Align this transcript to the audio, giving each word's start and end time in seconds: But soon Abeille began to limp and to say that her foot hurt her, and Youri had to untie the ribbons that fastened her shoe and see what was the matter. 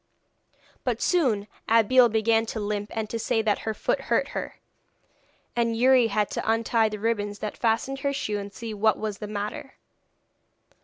But 0.83 0.99
soon 0.99 1.47
Abeille 1.69 2.09
began 2.09 2.47
to 2.47 2.59
limp 2.59 2.89
and 2.97 3.07
to 3.11 3.19
say 3.19 3.43
that 3.43 3.59
her 3.59 3.73
foot 3.75 4.01
hurt 4.01 4.29
her, 4.29 4.55
and 5.55 5.77
Youri 5.77 6.07
had 6.07 6.31
to 6.31 6.51
untie 6.51 6.89
the 6.89 6.97
ribbons 6.97 7.37
that 7.37 7.55
fastened 7.55 7.99
her 7.99 8.11
shoe 8.11 8.39
and 8.39 8.51
see 8.51 8.73
what 8.73 8.97
was 8.97 9.19
the 9.19 9.27
matter. 9.27 9.75